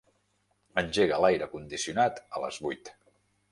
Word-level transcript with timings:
Engega 0.81 1.19
l'aire 1.25 1.49
condicionat 1.53 2.19
a 2.39 2.43
les 2.47 2.61
vuit. 2.67 2.93